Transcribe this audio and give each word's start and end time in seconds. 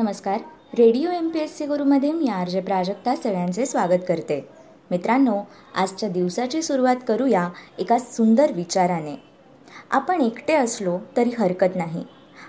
नमस्कार. 0.00 0.36
Radio 0.78 1.10
M 1.10 1.28
P 1.28 1.38
S 1.38 1.58
C 1.58 1.66
गुरुमध्ये 1.66 2.12
मी 2.12 2.28
R 2.28 2.48
J 2.48 2.60
Prajakta 2.60 3.14
सगळ्यांचे 3.16 3.66
स्वागत 3.66 3.98
करते. 4.08 4.48
मित्रांनो 4.90 5.40
आजच्या 5.74 6.08
दिवसाची 6.08 6.62
सुरुवात 6.62 6.96
करूया 7.08 7.48
एका 7.78 7.98
सुंदर 7.98 8.52
विचाराने. 8.52 9.22
आपण 9.90 10.20
एकटे 10.20 10.54
असलो 10.54 10.98
तरी 11.16 11.30
हरकत 11.38 11.76
नाही. 11.76 12.04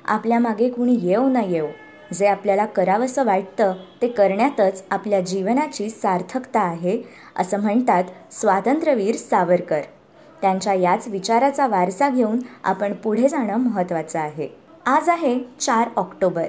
आपल्या 0.05 0.39
मागे 0.39 0.69
कुणी 0.69 0.97
येऊ 1.01 1.29
न 1.29 1.35
येऊ. 1.35 1.67
जे 2.13 2.27
आपल्याला 2.27 2.65
करावंसं 2.65 3.25
वाटतं 3.25 3.74
ते 4.02 4.08
करण्यातच 4.08 4.83
आपल्या 4.92 5.22
जीवनाची 5.22 5.90
सार्थकता 5.90 6.60
आहे 6.60 7.04
असं 7.36 7.62
म्हणतात 7.62 8.04
स्वातंत्र्यवीर 8.31 9.15
सावरकर. 9.15 9.81
त्यांच्या 10.42 10.74
याच 10.74 11.08
विचाराचा 11.08 11.68
वारसा 11.68 12.10
घेऊन 12.10 12.40
आपण 12.63 12.94
पुढे 12.94 13.28
जाणं 13.28 13.58
महत्त्वाचं 13.58 14.20
आहे. 14.20 14.47
आज 14.86 15.10
आहे 15.10 15.40
चार 15.60 15.90
ऑक्टोबर. 15.96 16.48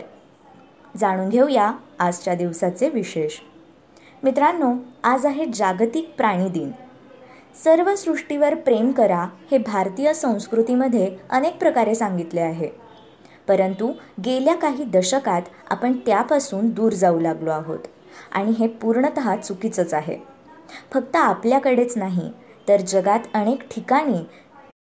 जाणून 0.97 1.29
घेऊया 1.29 1.73
आजच्या 1.99 2.35
दिवसाचे 2.35 2.89
विशेष. 2.89 3.33
मित्रांनो 4.23 4.73
आज 5.05 5.27
आहे 5.27 5.45
जागतिक 5.47 6.15
प्राणी 6.17 6.49
दिन. 6.49 6.71
सर्व 7.65 7.95
सृष्टीवर 7.95 8.55
प्रेम 8.55 8.93
करा 8.93 9.27
हे 9.51 9.59
भारतीय 9.59 10.15
संस्कृतीमध्ये 10.15 11.17
अनेक 11.31 11.59
प्रकारे 11.59 11.95
सांगितले 11.95 12.41
आहे. 12.41 12.69
परंतु 13.49 13.93
गेल्या 14.25 14.55
काही 14.55 14.85
दशकात 14.85 15.43
आपण 15.71 15.93
त्यापासून 16.07 16.69
दूर 16.69 16.93
जाऊ 16.93 17.21
लागलो 17.21 17.51
आहोत 17.51 17.79
आणि 18.33 18.51
हे 18.51 18.67
पूर्णत 18.67 19.45
चुकीचंच 19.45 19.95
आहे. 19.95 20.17
फक्त 20.95 21.17
आपल्याकडेच 21.17 21.99
नाही 21.99 22.31
तर 22.69 22.81
जगात 22.81 23.21
अनेक 23.35 23.63
ठिकाणी 23.71 24.19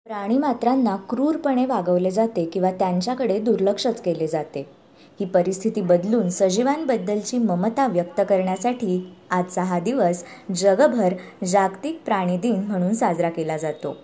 प्राणीमात्रांना 0.06 0.97
क्रूरपणे 0.97 1.67
वागवले 1.67 2.11
जाते 2.11 2.45
किंवा 2.45 2.70
त्यांच्याकडे 2.70 3.39
दुर्लक्षच 3.41 4.01
केले 4.01 4.27
जाते. 4.27 4.84
ही 5.21 5.27
परिस्थिती 5.27 5.80
बदलून 5.80 6.29
सजीवांबद्दलची 6.30 7.39
ममता 7.39 7.87
व्यक्त 7.87 8.21
करण्यासाठी 8.29 9.15
आजचा 9.30 9.62
हा 9.62 9.80
दिवस 9.80 10.25
जगभर 10.56 11.14
जागतिक 11.45 12.03
प्राणी 12.05 12.37
दिन 12.37 12.61
म्हणून 12.61 12.95
साजरा 12.95 13.31
केला 13.31 13.56
जातो. 13.56 13.97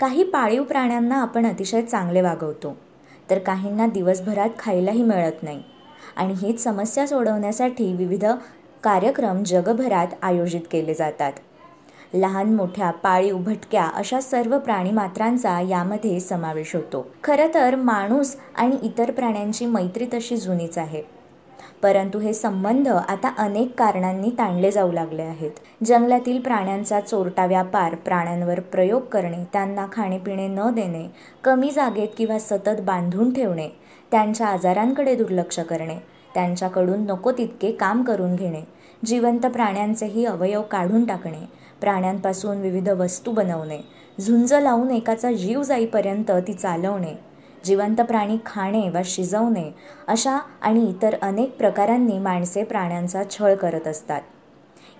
काही 0.00 0.24
पाळीव 0.24 0.62
प्राण्यांना 0.62 1.22
आपण 1.22 1.46
अतिशय 1.46 1.82
चांगले 1.82 2.20
वागवतो 2.20 2.76
तर 3.30 3.38
काहींना 3.38 3.86
दिवसभरात 3.86 4.48
खायलाही 4.58 5.02
मिळत 5.02 5.42
नाही. 5.42 5.62
आणि 6.16 6.34
हीच 6.34 6.62
समस्या 6.62 7.06
सोडवण्यासाठी 7.06 7.92
विविध 7.92 8.24
कार्यक्रम 8.82 9.42
जगभरात 9.42 10.06
आयोजित 10.22 10.60
केले 10.70 10.94
जातात. 10.94 11.32
लहान 12.14 12.54
मोठ्या 12.54 12.90
पाळीव 12.90 13.36
भटक्या 13.36 13.84
अशा 13.84 14.20
सर्व 14.20 14.58
प्राणीमात्रांचा 14.58 15.60
यामध्ये 15.60 16.20
समावेश 16.20 16.74
होतो. 16.74 17.06
खरं 17.24 17.46
तर 17.54 17.74
माणूस 17.76 18.36
आणि 18.56 18.76
इतर 18.82 19.10
प्राण्यांची 19.10 19.66
मैत्री 19.66 20.06
तशी 20.14 20.36
जुनीच 20.36 20.78
आहे. 20.78 21.02
परंतु 21.82 22.18
हे 22.18 22.32
संबंध 22.34 22.88
आता 22.88 23.32
अनेक 23.38 23.78
कारणांनी 23.78 24.30
ताणले 24.30 24.70
जाऊ 24.70 24.92
लागले 24.92 25.22
आहेत. 25.22 25.50
जंगलातील 25.84 26.40
प्राण्यांचा 26.40 27.00
चोरटा 27.00 27.46
व्यापार 27.46 27.94
प्राण्यांवर 27.94 28.60
प्रयोग 28.60 29.02
करणे 29.02 29.44
त्यांना 29.52 29.86
खाणेपिणे 29.92 30.48
न 30.48 30.70
देणे 30.70 31.06
कमी 31.44 31.70
जागेत 31.70 32.08
किंवा 32.18 32.38
सतत 32.38 32.80
बांधून 32.80 33.32
ठेवणे 33.32 33.68
त्यांच्या 34.10 34.46
आजारांकडे 34.46 35.14
दुर्लक्ष 35.14 35.60
करणे 35.60 35.96
त्यांच्याकडून 36.34 37.06
नको 37.06 37.32
तितके 37.32 37.72
काम 37.72 38.02
करून 38.02 38.34
घेणे 38.34 38.60
जिवंत 39.04 39.46
प्राण्यांचेही 39.46 40.24
अवयव 40.24 40.62
काढून 40.62 41.04
टाकणे 41.04 41.59
प्राण्यांपासून 41.80 42.60
विविध 42.60 42.88
वस्तू 42.88 43.32
बनवणे 43.32 43.78
झुंज 44.20 44.52
लावून 44.52 44.90
एकाचा 44.90 45.32
जीव 45.32 45.62
जाईपर्यंत 45.62 46.30
ती 46.48 46.52
चालवणे 46.52 47.14
जिवंत 47.64 48.00
प्राणी 48.00 48.36
खाणे 48.46 48.88
वा 48.90 49.00
शिजवणे 49.04 49.70
अशा 50.08 50.38
आणि 50.62 50.88
इतर 50.88 51.14
अनेक 51.22 51.56
प्रकारांनी 51.56 52.18
माणसे 52.18 52.64
प्राण्यांचा 52.64 53.22
छळ 53.30 53.54
करत 53.54 53.88
असतात. 53.88 54.20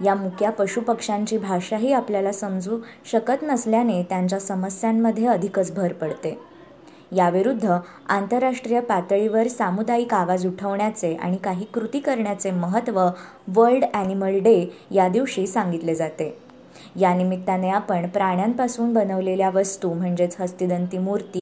या 0.05 0.15
मुक्या 0.15 0.51
पशुपक्ष्यांची 0.51 1.39
भाषाही 1.39 1.93
आपल्याला 1.93 2.33
समजू 2.33 2.79
शकत 3.13 3.43
नसल्याने 3.43 4.03
त्यांच्या 4.03 4.39
समस्यांमध्ये 4.41 5.27
अधिकच 5.27 5.73
भर 5.75 5.93
पडते. 5.93 6.37
याविरुद्ध 7.13 7.71
आंतरराष्ट्रीय 8.09 8.81
पातळीवर 8.81 9.49
सामुदायिक 9.49 10.15
आवाज 10.15 10.47
उठवण्याचे 10.47 11.15
आणि 11.15 11.37
काही 11.37 11.65
कृती 11.65 12.01
करण्याचे 12.01 12.51
महत्त्व 12.51 13.01
वर्ल्ड 13.49 13.85
ॲनिमल 13.95 14.39
डे 14.39 14.65
या 14.91 15.09
दिवशी 15.09 15.47
सांगितले 15.47 15.95
जाते. 15.95 16.50
या 16.97 17.15
निमित्ताने 17.15 17.71
आपण 17.71 18.09
प्राण्यांपासून 18.09 18.93
बनवलेल्या 18.93 19.51
वस्तू 19.51 19.93
म्हणजेच 19.93 20.37
हस्तिदंती 20.41 20.99
मूर्ती 20.99 21.39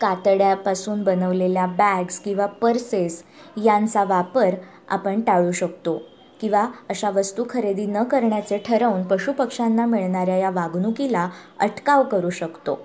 कातड्यापासून 0.00 1.02
बनवलेल्या 1.02 1.66
बॅग्स 1.66 2.18
किंवा 2.18 2.46
पर्सेस 2.46 3.22
यांचा 3.64 4.04
वापर 4.04 4.54
आपण 4.88 5.20
टाळू 5.20 5.52
शकतो. 5.52 6.02
किंवा 6.40 6.68
अशा 6.90 7.10
वस्तू 7.10 7.44
खरेदी 7.50 7.86
न 7.86 8.02
करण्याचे 8.02 8.58
ठरवून 8.58 9.02
पशुपक्ष्यांना 9.02 9.86
मिळणाऱ्या 9.86 10.36
या 10.36 10.50
वागणुकीला 10.50 11.28
अटकाव 11.60 12.02
करू 12.02 12.30
शकतो. 12.30 12.80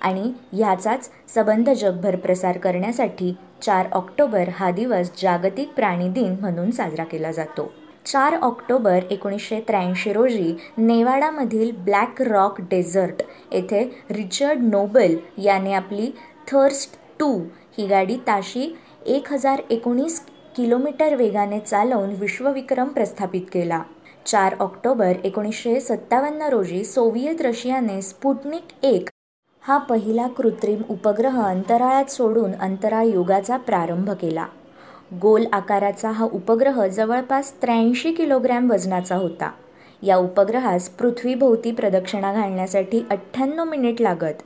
आणि 0.00 0.32
ह्याचाच 0.52 1.10
सबंध 1.34 1.70
जगभर 1.70 2.16
प्रसार 2.16 2.58
करण्यासाठी 2.58 3.36
चार 3.62 3.86
ऑक्टोबर 3.92 4.48
हा 4.48 4.70
दिवस 4.70 5.10
जागतिक 5.22 5.68
प्राणी 5.68 6.08
दिन 6.08 6.36
म्हणून 6.40 6.70
साजरा 6.70 7.04
केला 7.04 7.32
जातो. 7.32 7.72
चार 8.06 8.34
ऑक्टोबर 8.42 9.04
एकोणीसशे 9.10 9.60
त्र्याऐंशी 9.60 10.12
रोजी 10.12 10.54
नेवाडामधील 10.78 11.70
ब्लॅक 11.76 12.22
रॉक 12.22 12.60
डेझर्ट 12.60 13.22
येथे 13.52 13.82
रिचर्ड 14.10 14.62
नोबल 14.62 15.14
याने 15.38 15.72
आपली 15.72 16.10
थर्स्ट 16.52 16.96
टू 17.20 17.32
ही 17.78 17.86
गाडी 17.86 18.16
ताशी 18.16 18.76
एक 19.06 19.32
हजार 19.32 19.60
एकोणीस 19.70 20.20
किलोमीटर 20.56 21.14
वेगाने 21.14 21.58
चालवून 21.60 22.10
विश्वविक्रम 22.10 22.88
प्रस्थापित 22.88 23.42
केला. 23.52 23.82
चार 24.26 24.54
ऑक्टोबर 24.60 25.12
एकोणीसशे 25.24 25.80
सत्तावन्न 25.80 26.42
रोजी 26.42 26.84
सोव्हिएत 26.84 27.42
रशियाने 27.42 28.00
स्पुटनिक 28.02 28.84
एक 28.84 29.08
हा 29.62 29.78
पहिला 29.78 30.26
कृत्रिम 30.26 30.82
उपग्रह 30.90 31.42
अंतराळात 31.42 32.10
सोडून 32.10 32.54
अंतराळ 32.54 33.06
युगाचा 33.06 33.56
प्रारंभ 33.56 34.10
केला. 34.10 34.46
गोल 35.20 35.44
आकाराचा 35.52 36.10
हा 36.10 36.24
उपग्रह 36.24 36.86
जवळपास 36.86 37.62
त्र्याऐंशी 37.62 38.12
किलोग्रॅम 38.12 38.70
वजनाचा 38.70 39.16
होता. 39.16 39.50
या 40.02 40.16
उपग्रहास 40.16 40.88
पृथ्वीभोवती 40.88 41.72
प्रदक्षिणा 41.72 42.32
घालण्यासाठी 42.32 43.02
अठ्ठ्याण्णव 43.10 43.64
मिनिट 43.64 44.00
लागत. 44.00 44.42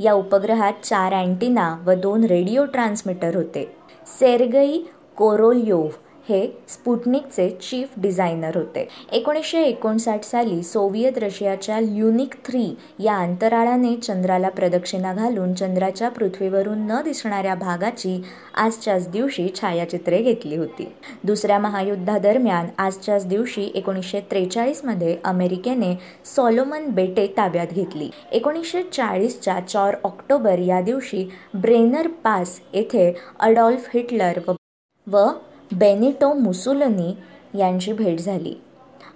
या 0.00 0.12
उपग्रहात 0.12 0.72
चार 0.84 1.12
अँटिना 1.12 1.78
व 1.86 1.92
दोन 1.92 2.24
रेडिओ 2.24 2.64
ट्रान्समीटर 2.64 3.36
होते. 3.36 3.76
सेरगई 4.06 4.82
कोरोल्योव्ह 5.16 5.90
हे 6.28 6.46
स्पुटनिकचे 6.68 7.48
चीफ 7.50 7.92
डिझायनर 7.96 8.56
होते. 8.56 8.86
एकोणीसशे 9.12 9.62
एकोणसाठ 9.62 10.24
साली 10.24 10.62
सोव्हिएत 10.62 11.18
रशियाच्या 11.18 11.78
ल्युनिक 11.80 12.34
थ्री 12.44 12.64
या 12.98 13.16
अंतराळाने 13.16 13.94
चंद्राला 13.96 14.48
प्रदक्षिणा 14.48 15.12
घालून 15.14 15.54
चंद्राच्या 15.54 16.08
पृथ्वीवरून 16.08 16.86
न 16.86 17.00
दिसणाऱ्या 17.04 17.54
भागाची 17.54 18.20
आजच्याच 18.54 19.08
दिवशी 19.10 19.48
छायाचित्रे 19.54 20.22
घेतली 20.22 20.56
होती. 20.56 20.88
दुसऱ्या 21.24 21.58
महायुद्धादरम्यान 21.58 22.66
आजच्याच 22.78 23.26
दिवशी 23.26 23.70
एकोणीसशे 23.74 24.20
त्रेचाळीसमध्ये 24.20 25.16
अमेरिकेने 25.24 25.94
सॉलोमन 26.36 26.88
बेटे 26.88 27.26
ताब्यात 27.36 27.72
घेतली. 27.72 28.10
एकोणीसशे 28.32 28.82
चाळीसच्या 28.82 29.60
चार 29.60 29.96
ऑक्टोबर 30.04 30.58
या 30.58 30.80
दिवशी 30.80 31.28
ब्रेनर 31.54 32.06
पास 32.24 32.60
येथे 32.72 33.12
अडॉल्फ 33.40 33.88
हिटलर 33.94 34.38
व 35.06 35.26
बेनिटो 35.72 36.32
मुसुलनी 36.32 37.16
यांची 37.58 37.92
भेट 37.92 38.20
झाली. 38.20 38.54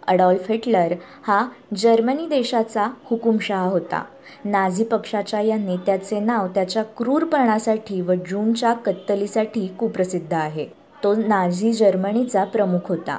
अडॉल्फ 0.06 0.50
हिटलर 0.50 0.94
हा 1.26 1.48
जर्मनी 1.76 2.26
देशाचा 2.26 2.86
हुकुमशहा 3.04 3.62
होता. 3.62 4.04
नाझी 4.44 4.84
पक्षाच्या 4.84 5.40
या 5.40 5.56
नेत्याचे 5.56 6.20
नाव 6.20 6.46
त्याच्या 6.46 6.82
क्रूरपणासाठी 6.82 8.00
व 8.00 8.14
जूनच्या 8.14 8.72
कत्तलीसाठी 8.72 9.66
कुप्रसिद्ध 9.66 10.34
आहे. 10.34 10.66
तो 11.04 11.14
नाझी 11.14 11.72
जर्मनीचा 11.72 12.44
प्रमुख 12.44 12.88
होता. 12.88 13.18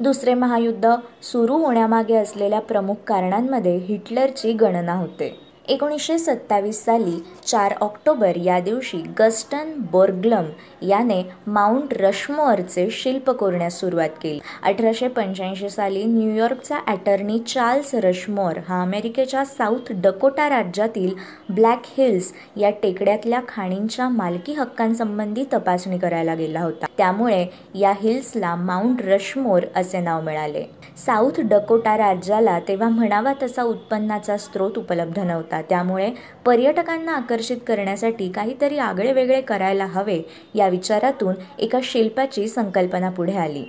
दुसरे 0.00 0.34
महायुद्ध 0.34 0.94
सुरू 1.22 1.56
होण्यामागे 1.56 2.14
असलेल्या 2.14 2.60
प्रमुख 2.60 2.94
कारणांमध्ये 3.06 3.76
हिटलरची 3.76 4.52
गणना 4.52 4.92
होते. 4.92 5.51
एकोणीसशे 5.68 6.18
सत्तावीस 6.18 6.84
साली 6.84 7.18
चार 7.46 7.74
ऑक्टोबर 7.80 8.36
या 8.36 8.58
दिवशी 8.60 8.98
गस्टन 9.18 9.72
बोर्ग्लम 9.90 10.46
याने 10.88 11.22
माउंट 11.46 11.92
रशमोअरचे 11.94 12.88
शिल्प 12.90 13.30
कोरण्यास 13.30 13.78
सुरुवात 13.80 14.08
केली. 14.22 14.40
अठराशे 14.62 15.08
पंच्याऐंशी 15.08 15.70
साली 15.70 16.04
न्यूयॉर्कचा 16.04 16.78
ॲटर्नी 16.86 17.38
चार्ल्स 17.46 17.94
रशमोअर 17.94 18.58
हा 18.68 18.80
अमेरिकेच्या 18.82 19.44
साऊथ 19.44 19.92
डकोटा 20.02 20.48
राज्यातील 20.48 21.14
ब्लॅक 21.50 21.82
हिल्स 21.98 22.32
या 22.56 22.70
टेकड्यातल्या 22.82 23.40
खाणींच्या 23.48 24.08
मालकी 24.08 24.52
हक्कांसंबंधी 24.52 25.44
तपासणी 25.52 25.98
करायला 25.98 26.34
गेला 26.34 26.60
होता. 26.60 26.86
त्यामुळे 26.96 27.46
या 27.74 27.92
हिल्सला 28.00 28.54
माउंट 28.54 29.02
रशमोर 29.02 29.62
असे 29.76 30.00
नाव 30.00 30.20
मिळाले. 30.20 30.64
साऊथ 31.06 31.40
डकोटा 31.40 31.96
राज्याला 31.98 32.58
तेव्हा 32.60 32.88
म्हणावा 32.88 33.32
तसा 33.42 33.62
उत्पन्नाचा 33.62 34.36
स्रोत 34.36 34.78
उपलब्ध 34.78 35.18
नव्हता. 35.18 35.62
त्यामुळे 35.62 36.10
पर्यटकांना 36.46 37.12
आकर्षित 37.12 37.56
करण्यासाठी 37.66 38.28
काहीतरी 38.28 38.78
आगळे 38.78 39.12
वेगळे 39.12 39.40
करायला 39.40 39.86
हवे 39.86 40.20
या 40.54 40.68
विचारातून 40.68 41.34
एका 41.58 41.78
शिल्पाची 41.82 42.48
संकल्पना 42.48 43.10
पुढे 43.10 43.36
आली. 43.36 43.64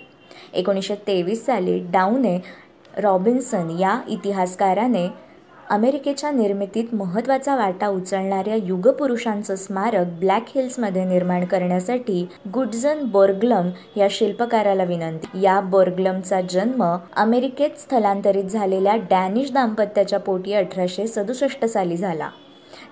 एकोणीसशे 0.54 0.96
तेवीस 0.96 1.46
साली 1.46 1.80
डाऊने 1.80 2.40
रॉबिन्सन 2.98 3.70
या 3.80 4.00
इतिहासकाराने 4.08 5.08
अमेरिकेच्या 5.69 6.31
निर्मितीत 6.31 6.94
महत्त्वाचा 6.94 7.56
वाटा 7.56 7.88
उचलणाऱ्या 7.88 8.56
युगपुरुषांचं 8.56 9.56
स्मारक 9.56 10.07
ब्लॅक 10.19 10.45
हिल्समध्ये 10.56 11.06
निर्माण 11.06 11.45
करण्यासाठी 11.45 12.27
गुडझन 12.54 13.04
बोर्गलम 13.04 13.69
या 13.98 14.07
शिल्पकाराला 14.12 14.83
विनंती. 14.83 15.42
या 15.42 15.60
बोर्गलमचा 15.62 16.42
जन्म 16.42 16.95
अमेरिकेत 17.15 17.80
स्थलांतरित 17.80 18.44
झालेल्या 18.44 18.95
डॅनिश 18.95 19.51
दाम्पत्याच्या 19.51 20.19
पोटी 20.19 20.54
अठराशे 20.54 21.07
सदुसष्ट 21.07 21.65
साली 21.65 21.98
झाला. 21.98 22.30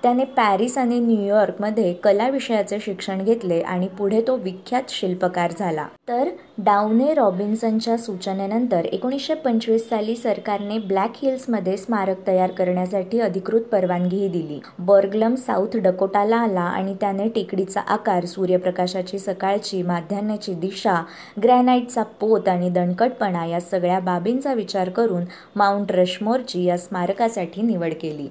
त्याने 0.04 0.24
पॅरिस 0.38 0.78
आणि 0.78 1.00
न्यूयॉर्कमध्ये 1.00 1.92
कला 1.94 2.28
विषयाचे 2.30 2.78
शिक्षण 2.82 3.24
घेतले 3.24 3.60
आणि 3.62 3.88
पुढे 3.88 4.22
तो 4.28 4.36
विख्यात 4.36 4.90
शिल्पकार 4.90 5.52
झाला. 5.60 5.86
तर 6.08 6.30
डावने 6.58 7.14
रॉबिन्सनच्या 7.14 7.98
सूचनेनंतर 7.98 8.86
एकोणीसशे 8.86 9.34
पंचवीस 9.34 9.88
साली 9.90 10.16
सरकारने 10.16 10.78
ब्लॅक 10.80 11.18
हिल्समध्ये 11.22 11.78
स्मारक 11.78 12.26
तयार 12.28 12.52
करण्यासाठी 12.52 13.20
अधिकृत 13.20 13.62
परवानगीही 13.62 14.28
दिली. 14.28 14.60
बर्गलम 14.80 15.36
साऊथ 15.36 15.78
डकोटाला 15.78 16.38
आला 16.38 16.62
आणि 16.62 16.96
त्याने 17.02 17.28
टेकडीचा 17.30 17.82
आकार 17.82 18.26
सूर्यप्रकाशाची 18.26 19.20
सकाळची 19.20 19.82
माध्यान्हाची 19.84 20.54
दिशा 20.54 21.02
ग्रॅनाईटचा 21.44 22.04
पोत 22.20 22.48
आणि 22.50 22.70
दणकटपणा 22.70 23.46
या 23.46 23.60
सगळ्या 23.62 24.00
बाबींचा 24.00 24.54
विचार 24.54 24.90
करून 24.90 25.26
माउंट 25.56 25.92
रशमोरची 25.92 26.64
या 26.64 26.78
स्मारकासाठी 26.78 27.62
निवड 27.62 27.94
केली. 27.94 28.30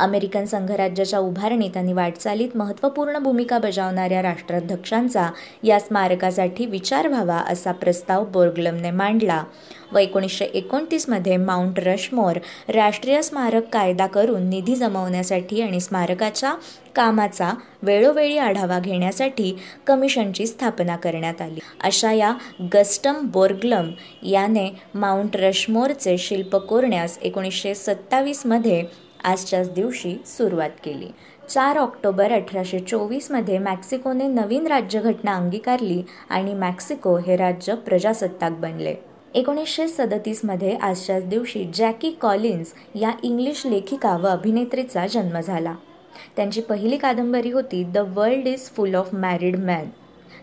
अमेरिकन 0.00 0.44
संघराज्याच्या 0.44 1.18
उभारणीत 1.18 1.76
आणि 1.76 1.92
वाटचालीत 1.92 2.56
महत्त्वपूर्ण 2.56 3.18
भूमिका 3.18 3.58
बजावणाऱ्या 3.58 4.22
राष्ट्राध्यक्षांचा 4.22 5.28
या 5.64 5.80
स्मारकासाठी 5.80 6.66
विचार 6.66 7.08
व्हावा 7.08 7.36
असा 7.36 7.72
प्रस्ताव 7.72 8.24
बोर्गलमने 8.24 8.90
मांडला. 8.90 9.42
व 9.92 9.98
एकोणीसशे 9.98 10.44
एकोणतीसमध्ये 10.44 11.36
माउंट 11.36 11.78
रशमोर 11.78 12.38
राष्ट्रीय 12.68 13.22
स्मारक 13.22 13.68
कायदा 13.72 14.06
करून 14.06 14.48
निधी 14.48 14.74
जमवण्यासाठी 14.76 15.60
आणि 15.62 15.80
स्मारकाच्या 15.80 16.54
कामाचा 16.96 17.50
वेळोवेळी 17.82 18.38
आढावा 18.38 18.78
घेण्यासाठी 18.78 19.56
कमिशनची 19.86 20.46
स्थापना 20.46 20.96
करण्यात 20.96 21.42
आली. 21.42 21.60
अशा 21.84 22.12
या 22.12 22.32
गस्टम 22.74 23.26
बोर्गलम 23.26 23.90
याने 24.22 24.68
माउंट 24.94 25.36
रशमोरचे 25.36 26.18
शिल्प 26.18 26.56
कोरण्यास 26.56 27.18
एकोणीसशे 27.22 27.74
सत्तावीसमध्ये 27.74 28.82
आजच्याच 29.24 29.70
दिवशी 29.72 30.16
सुरुवात 30.26 30.70
केली. 30.84 31.08
चार 31.48 31.76
ऑक्टोबर 31.76 32.32
अठराशे 32.32 32.78
चोवीसमध्ये 32.78 33.58
मॅक्सिकोने 33.58 34.26
नवीन 34.26 34.66
राज्यघटना 34.66 35.34
अंगीकारली 35.34 36.02
आणि 36.30 36.54
मॅक्सिको 36.54 37.16
हे 37.16 37.36
राज्य 37.36 37.74
प्रजासत्ताक 37.74 38.52
बनले. 38.52 38.94
एकोणीसशे 39.34 39.88
सदतीसमध्ये 39.88 40.74
आजच्याच 40.76 41.24
दिवशी 41.24 41.64
जॅकी 41.74 42.10
कॉलिन्स 42.10 42.72
या 42.94 43.10
इंग्लिश 43.22 43.66
लेखिका 43.66 44.16
व 44.16 44.26
अभिनेत्रीचा 44.26 45.06
जन्म 45.06 45.40
झाला. 45.40 45.74
त्यांची 46.36 46.60
पहिली 46.60 46.96
कादंबरी 46.96 47.50
होती 47.50 47.84
the 47.84 47.98
world 48.16 48.46
is 48.46 48.70
full 48.70 48.94
of 48.94 49.14
married 49.14 49.56
man 49.56 49.88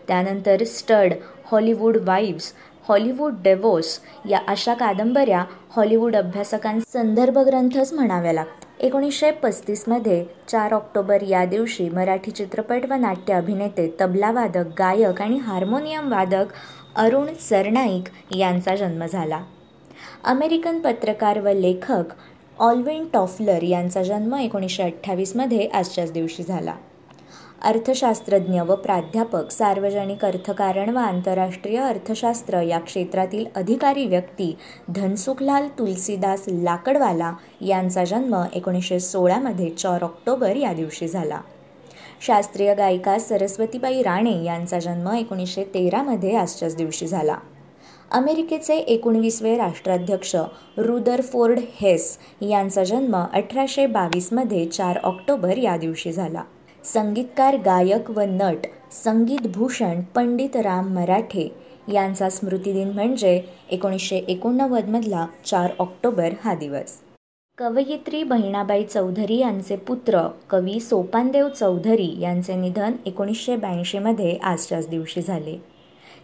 त्यानंतर 0.08 0.64
stud 0.64 1.12
Hollywood 1.52 1.96
wives 1.96 2.52
Hollywood 2.88 3.34
divorces 3.42 3.98
या 4.30 4.38
अशा 4.48 4.74
कादंबऱ्या 4.74 5.44
हॉलिवूड 5.76 6.16
अभ्यासकांचा 6.16 6.90
संदर्भग्रंथच 6.92 7.92
म्हणाव्या 7.92 8.32
लागतात. 8.32 8.67
एकोणीसशे 8.80 9.30
पस्तीसमध्ये 9.30 10.24
चार 10.48 10.72
ऑक्टोबर 10.72 11.22
या 11.22 11.44
दिवशी 11.44 11.88
मराठी 11.88 12.30
चित्रपट 12.30 12.84
व 12.90 12.94
नाट्य 12.94 13.32
अभिनेते 13.32 13.96
तबलावादक 14.00 14.66
गायक 14.78 15.22
आणि 15.22 15.36
हार्मोनियम 15.36 16.10
वादक 16.12 16.52
अरुण 16.96 17.26
सरनाईक 17.40 18.36
यांचा 18.36 18.74
जन्म 18.76 19.04
झाला. 19.06 19.42
अमेरिकन 20.24 20.78
पत्रकार 20.78 21.40
व 21.40 21.48
लेखक 21.48 22.14
ऑल्विन 22.58 23.06
टॉफलर 23.12 23.62
यांचा 23.62 24.02
जन्म 24.02 24.34
एकोणीसशे 24.34 24.82
अठ्ठावीसमध्ये 24.82 25.66
आजच्याच 25.66 26.12
दिवशी 26.12 26.42
झाला. 26.42 26.74
अर्थशास्त्रज्ञ 27.62 28.60
व 28.60 28.74
प्राध्यापक 28.74 29.50
सार्वजनिक 29.50 30.24
अर्थकारण 30.24 30.90
व 30.90 30.98
आंतरराष्ट्रीय 30.98 31.76
अर्थशास्त्र 31.76 32.60
या 32.60 32.78
क्षेत्रातील 32.78 33.44
अधिकारी 33.56 34.06
व्यक्ती 34.06 34.56
धनसुखलाल 34.88 35.66
तुलसीदास 35.78 36.44
लाकडवाला 36.48 37.32
यांचा 37.60 38.04
जन्म 38.04 38.34
एकोणीसशे 38.54 39.00
सोळामध्ये 39.00 39.70
चार 39.70 40.02
ऑक्टोबर 40.02 40.56
या 40.56 40.72
दिवशी 40.72 41.08
झाला. 41.08 41.40
शास्त्रीय 42.26 42.74
गायिका 42.74 43.18
सरस्वतीबाई 43.18 44.02
राणे 44.02 44.44
यांचा 44.44 44.78
जन्म 44.78 45.08
एकोणीसशे 45.10 45.64
तेरामध्ये 45.64 46.36
आजच्याच 46.36 46.76
दिवशी 46.76 47.06
झाला. 47.06 47.36
अमेरिकेचे 48.10 48.76
एकोणवीसवे 48.76 49.56
राष्ट्राध्यक्ष 49.56 50.36
रुदर 50.76 51.20
फोर्ड 51.20 51.60
हेस 51.80 52.18
यांचा 52.40 52.84
जन्म 52.84 53.16
अठराशे 53.16 53.86
बावीसमध्ये 53.86 54.64
चार 54.66 54.98
ऑक्टोबर 55.02 55.56
या 55.56 55.76
दिवशी 55.76 56.12
झाला. 56.12 56.42
संगीतकार 56.92 57.56
गायक 57.56 58.10
व 58.10 58.20
नट 58.20 58.66
संगीतभूषण 58.92 60.00
पंडित 60.14 60.56
राम 60.56 60.88
मराठे 60.94 61.48
यांचा 61.92 62.28
स्मृतिदिन 62.30 62.90
म्हणजे 62.90 63.40
एकोणीसशे 63.70 64.16
एकोणनव्वदमधला 64.16 65.26
चार 65.44 65.70
ऑक्टोबर 65.78 66.32
हा 66.44 66.54
दिवस. 66.54 66.96
कवयित्री 67.58 68.22
बहिणाबाई 68.22 68.84
चौधरी 68.84 69.38
यांचे 69.38 69.76
पुत्र 69.76 70.26
कवी 70.50 70.80
सोपानदेव 70.80 71.48
चौधरी 71.48 72.20
यांचे 72.20 72.56
निधन 72.56 72.92
एकोणीसशे 73.06 73.56
ब्याऐंशीमध्ये 73.56 74.36
आजच्याच 74.42 74.88
दिवशी 74.88 75.22
झाले. 75.22 75.56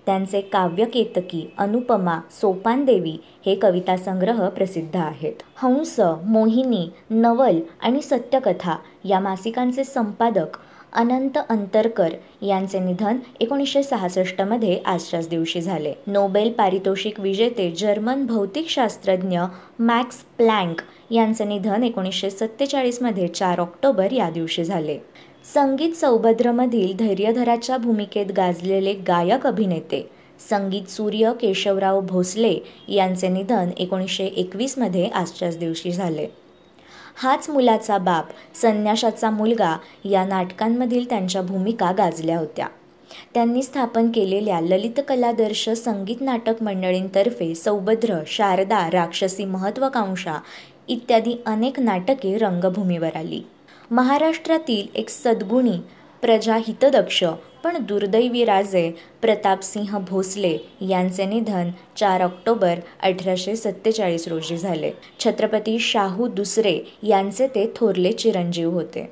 त्यांचे 0.06 0.40
काव्यकेतकी 0.40 1.46
अनुपमा 1.58 2.18
सोपानदेवी 2.30 3.16
हे 3.46 3.54
कविता 3.54 3.96
संग्रह 3.96 4.48
प्रसिद्ध 4.48 4.96
आहेत. 4.96 5.42
हंस 5.56 6.00
मोहिनी 6.24 6.88
नवल 7.10 7.60
आणि 7.82 8.02
सत्यकथा 8.02 8.76
या 9.04 9.20
मासिकांचे 9.20 9.84
संपादक 9.84 10.58
अनंत 10.92 11.38
अंतरकर 11.48 12.08
यांचे 12.42 12.78
निधन 12.78 13.18
एकोणीसशे 13.40 13.82
सहासष्टमध्ये 13.82 14.78
आजच्याच 14.86 15.28
दिवशी 15.28 15.60
झाले. 15.60 15.92
नोबेल 16.06 16.52
पारितोषिक 16.52 17.20
विजेते 17.20 17.70
जर्मन 17.70 18.26
भौतिकशास्त्रज्ञ 18.26 19.40
मॅक्स 19.78 20.16
प्लँक 20.36 20.82
यांचे 21.10 21.44
निधन 21.44 21.82
एकोणीसशे 21.82 22.30
सत्तेचाळीसमध्ये 22.30 23.28
चार 23.28 23.60
ऑक्टोबर 23.60 24.12
या 24.12 24.30
दिवशी 24.30 24.64
झाले. 24.64 24.98
संगीत 25.44 25.92
सौभद्रमधील 25.92 26.96
धैर्यधराच्या 26.96 27.76
भूमिकेत 27.76 28.26
गाजलेले 28.36 28.92
गायक 28.92 29.46
अभिनेते 29.46 30.10
संगीत 30.50 30.88
सूर्य 30.88 31.32
केशवराव 31.40 32.00
भोसले 32.00 32.58
यांचे 32.88 33.28
निधन 33.28 33.70
एकोणीसशे 33.78 34.24
एकवीसमध्ये 34.24 35.06
आजच्याच 35.06 35.58
दिवशी 35.58 35.90
झाले. 35.90 36.26
हाच 37.16 37.50
मुलाचा 37.50 37.98
बाप 37.98 38.28
संन्याशाचा 38.54 39.30
मुलगा 39.30 39.76
या 40.04 40.24
नाटकांमधील 40.24 41.08
त्यांच्या 41.08 41.42
भूमिका 41.42 41.92
गाजल्या 41.92 42.38
होत्या. 42.38 42.66
त्यांनी 43.34 43.62
स्थापन 43.62 44.10
केलेल्या 44.10 44.60
ललित 44.60 45.00
कलादर्श 45.08 45.68
संगीत 45.68 46.20
नाटक 46.20 46.62
मंडळींतर्फे 46.62 47.54
सौभद्र 47.54 48.18
शारदा 48.26 48.88
राक्षसी 48.90 49.44
महत्त्वाकांक्षा 49.44 50.36
इत्यादी 50.88 51.36
अनेक 51.46 51.80
नाटके 51.80 52.38
रंगभूमीवर 52.38 53.16
आली. 53.16 53.42
महाराष्ट्रातील 53.90 54.86
एक 54.94 55.08
सद्गुणी 55.08 55.78
प्रजाहितदक्ष 56.22 57.24
पण 57.64 57.76
दुर्दैवी 57.78 58.44
राजे 58.44 58.90
प्रतापसिंह 59.22 59.98
भोसले 59.98 60.56
यांचे 60.80 61.24
निधन 61.24 61.70
चार 61.96 62.22
ऑक्टोबर 62.22 62.78
अठराशे 63.02 63.56
सत्तेचाळीस 63.56 64.26
रोजी 64.28 64.56
झाले. 64.56 64.90
छत्रपती 65.20 65.78
शाहू 65.78 66.28
दुसरे 66.28 66.78
यांचे 67.02 67.46
ते 67.46 67.72
थोरले 67.76 68.12
चिरंजीव 68.12 68.70
होते. 68.70 69.10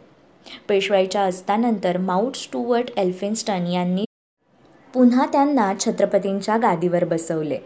पेशवाईच्या 0.69 1.23
अस्तानंतर 1.23 1.99
माउंट 1.99 2.37
स्टुअर्ट 2.37 2.91
एल्फिन्स्टन 2.97 3.67
यांनी 3.67 4.05
पुन्हा 4.95 5.26
त्यांना 5.26 5.73
छत्रपतींच्या 5.81 6.57
गादीवर 6.57 7.05
बसवले. 7.05 7.59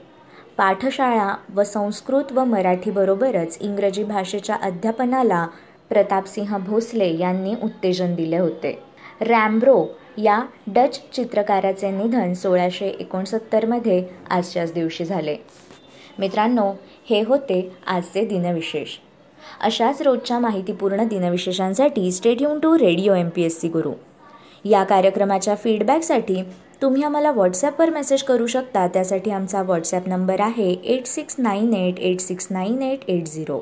पाठशाळा 0.57 1.35
व 1.55 1.63
संस्कृत 1.63 2.33
व 2.33 2.45
मराठीबरोबरच 2.45 3.59
इंग्रजी 3.61 4.05
भाषेच्या 4.05 4.57
अध्यापनाला 4.63 5.47
प्रतापसिंह 5.91 6.57
भोसले 6.59 7.09
यांनी 7.19 7.55
उत्तेजन 7.63 8.15
दिले 8.15 8.39
होते. 8.39 8.79
रॅम्ब्रो 9.21 9.85
या 10.19 10.41
डच 10.67 11.01
चित्रकाराचे 11.13 11.91
निधन 11.91 12.33
सोळाशे 12.35 12.89
एकोणसत्तरमध्ये 13.01 14.03
आजच्याच 14.31 14.73
दिवशी 14.73 15.05
झाले. 15.05 15.37
मित्रांनो 16.19 16.71
हे 17.11 17.23
होते 17.23 17.61
आजचे 17.87 18.25
दिनविशेष. 18.25 18.97
अशाच 19.61 20.03
रोजच्या 20.03 20.39
माहितीपूर्ण 20.39 21.07
दिनविशेषांसाठी 21.09 22.11
stay tuned 22.13 22.59
to 22.59 22.77
radio 22.79 23.15
M 23.15 23.29
P 23.29 23.43
S 23.43 23.61
C 23.61 23.69
Guru. 23.69 23.93
या 24.65 24.83
कार्यक्रमाच्या 24.85 25.55
फीडबॅकसाठी 25.55 26.43
तुम्ही 26.83 27.03
आम्हाला 27.03 27.31
व्हॉट्सॲपवर 27.31 27.91
मेसेज 27.91 28.23
करू 28.23 28.47
शकता 28.47 28.87
त्यासाठी 28.87 29.31
आमचा 29.31 29.63
व्हॉट्सॲप 29.63 30.09
नंबर 30.09 30.41
आहे 30.41 30.71
eight 30.73 31.07
six 31.07 31.37
nine 31.39 31.73
eight 31.75 31.99
eight 31.99 32.21
six 32.21 32.47
nine 32.51 32.83
eight 32.83 33.09
eight 33.09 33.29
zero 33.29 33.61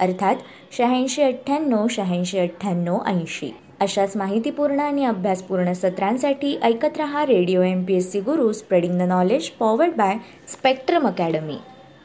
अर्थात 0.00 0.36
शहाऐंशी 0.72 1.22
अठ्ठ्याण्णव 1.22 1.86
शहाऐंशी 1.90 2.38
अठ्ठ्याण्णव 2.38 2.98
ऐंशी. 3.06 3.50
अशाच 3.80 4.16
माहितीपूर्ण 4.16 4.80
आणि 4.80 5.04
अभ्यासपूर्ण 5.04 5.72
सत्रांसाठी 5.72 6.56
ऐकत 6.62 6.98
रहा 6.98 7.26
radio 7.26 7.62
M 7.62 7.84
P 7.84 7.94
S 7.94 8.10
C 8.12 8.20
Guru 8.20 8.52
spreading 8.52 8.98
the 8.98 9.02
knowledge 9.02 9.50
powered 9.50 9.96
by 9.96 10.16
Spectrum 10.48 11.06
Academy 11.06 11.56